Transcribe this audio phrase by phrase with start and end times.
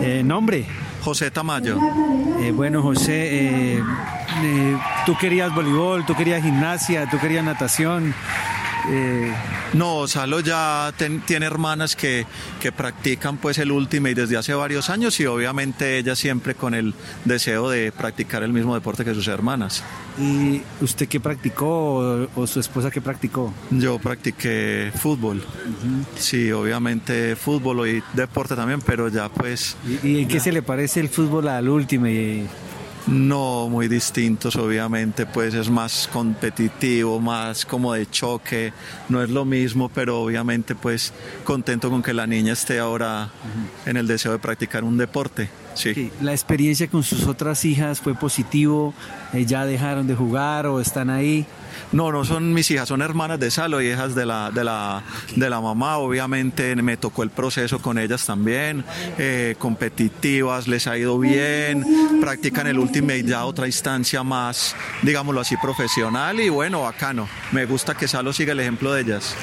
[0.00, 0.66] Eh, ¿Nombre?
[1.02, 1.78] José Tamayo.
[2.40, 3.82] Eh, bueno, José, eh,
[5.04, 8.14] tú querías voleibol, tú querías gimnasia, tú querías natación.
[8.88, 9.32] Eh,
[9.74, 12.26] No, Salo ya ten- tiene hermanas que,
[12.60, 16.94] que practican pues el Ultimate desde hace varios años y obviamente ella siempre con el
[17.24, 19.82] deseo de practicar el mismo deporte que sus hermanas.
[20.18, 23.52] ¿Y usted qué practicó o, o su esposa qué practicó?
[23.70, 25.42] Yo practiqué fútbol,
[26.16, 30.62] sí, obviamente fútbol y deporte también, pero ya pues ¿Y, y en qué se le
[30.62, 32.06] parece el fútbol al último?
[33.06, 38.72] No muy distintos, obviamente pues es más competitivo, más como de choque,
[39.08, 41.12] no es lo mismo, pero obviamente pues
[41.44, 43.30] contento con que la niña esté ahora
[43.86, 46.10] en el deseo de practicar un deporte, sí.
[46.20, 48.94] ¿La experiencia con sus otras hijas fue positivo?
[49.32, 51.46] Eh, ¿Ya dejaron de jugar o están ahí?
[51.92, 55.02] No, no son mis hijas, son hermanas de Salo, hijas de la, de la,
[55.36, 55.98] de la mamá.
[55.98, 58.84] Obviamente me tocó el proceso con ellas también,
[59.18, 61.84] eh, competitivas, les ha ido bien,
[62.20, 67.28] practican el Ultimate ya otra instancia más, digámoslo así, profesional y bueno, bacano.
[67.52, 69.34] Me gusta que Salo siga el ejemplo de ellas.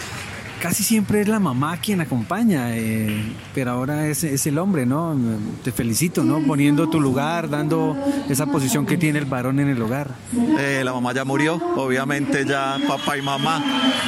[0.61, 5.17] Casi siempre es la mamá quien acompaña, eh, pero ahora es, es el hombre, ¿no?
[5.63, 6.39] Te felicito, ¿no?
[6.45, 7.97] Poniendo tu lugar, dando
[8.29, 10.11] esa posición que tiene el varón en el hogar.
[10.59, 13.63] Eh, la mamá ya murió, obviamente ya papá y mamá.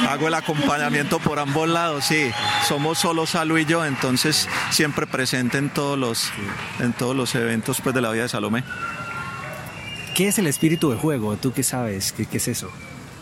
[0.08, 2.30] Hago el acompañamiento por ambos lados, sí.
[2.68, 6.30] Somos solo Salo y yo, entonces siempre presente en todos los,
[6.78, 8.62] en todos los eventos pues, de la vida de Salomé.
[10.14, 11.36] ¿Qué es el espíritu de juego?
[11.36, 12.12] ¿Tú qué sabes?
[12.12, 12.70] ¿Qué, qué es eso?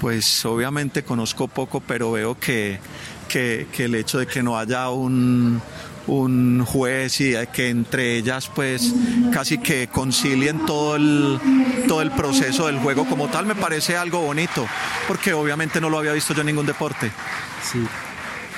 [0.02, 2.80] Pues obviamente conozco poco, pero veo que,
[3.28, 5.62] que, el hecho de que no haya un,
[6.08, 8.92] un juez y que entre ellas pues
[9.32, 11.38] casi que concilien todo el,
[11.86, 14.66] todo el proceso del juego como tal me parece algo bonito,
[15.06, 17.12] porque obviamente no lo había visto yo en ningún deporte.
[17.62, 17.86] Sí.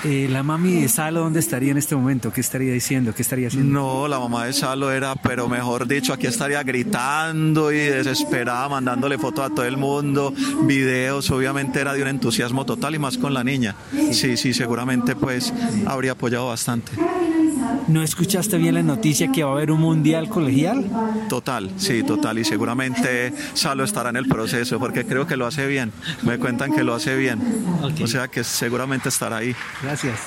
[0.05, 2.31] Eh, la mami de Salo, ¿dónde estaría en este momento?
[2.31, 3.15] ¿Qué estaría diciendo?
[3.15, 3.73] ¿Qué estaría haciendo?
[3.73, 9.17] No, la mamá de Salo era, pero mejor dicho, aquí estaría gritando y desesperada, mandándole
[9.17, 13.33] fotos a todo el mundo, videos, obviamente era de un entusiasmo total y más con
[13.33, 13.77] la niña.
[14.13, 15.55] Sí, sí, seguramente pues
[15.87, 16.93] habría apoyado bastante.
[17.89, 20.85] ¿No escuchaste bien la noticia que va a haber un mundial colegial?
[21.29, 22.39] Total, sí, total.
[22.39, 25.93] Y seguramente Salo estará en el proceso porque creo que lo hace bien.
[26.23, 27.41] Me cuentan que lo hace bien.
[28.03, 29.55] O sea que seguramente estará ahí.
[29.83, 30.19] Gracias.